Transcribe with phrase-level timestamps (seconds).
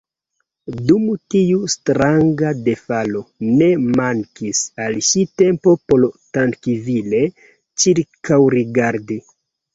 [0.91, 1.01] Dum
[1.33, 3.21] tiu stranga defalo,
[3.59, 3.67] ne
[3.99, 7.23] mankis al ŝi tempo por trankvile
[7.85, 9.23] ĉirkaŭrigardi.